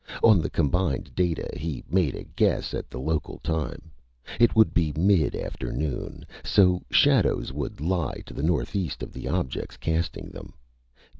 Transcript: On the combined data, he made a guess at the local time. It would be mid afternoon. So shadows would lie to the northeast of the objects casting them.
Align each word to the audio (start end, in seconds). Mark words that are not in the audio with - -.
On 0.23 0.41
the 0.41 0.49
combined 0.49 1.13
data, 1.13 1.47
he 1.55 1.83
made 1.87 2.15
a 2.15 2.23
guess 2.23 2.73
at 2.73 2.89
the 2.89 2.97
local 2.99 3.37
time. 3.43 3.91
It 4.39 4.55
would 4.55 4.73
be 4.73 4.91
mid 4.93 5.35
afternoon. 5.35 6.25
So 6.43 6.81
shadows 6.89 7.53
would 7.53 7.79
lie 7.79 8.23
to 8.25 8.33
the 8.33 8.41
northeast 8.41 9.03
of 9.03 9.13
the 9.13 9.27
objects 9.27 9.77
casting 9.77 10.29
them. 10.31 10.55